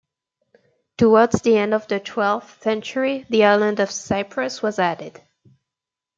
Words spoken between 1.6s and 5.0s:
of the twelfth century the island of Cyprus was